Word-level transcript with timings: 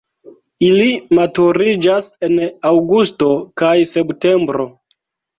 Ili 0.67 0.85
maturiĝas 1.17 2.07
en 2.27 2.39
aŭgusto 2.69 3.27
kaj 3.63 3.75
septembro. 3.91 4.65